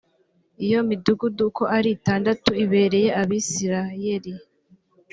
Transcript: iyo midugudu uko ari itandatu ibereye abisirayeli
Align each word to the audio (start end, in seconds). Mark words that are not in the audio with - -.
iyo 0.65 0.79
midugudu 0.87 1.41
uko 1.49 1.63
ari 1.77 1.89
itandatu 1.97 2.49
ibereye 2.63 3.09
abisirayeli 3.21 4.33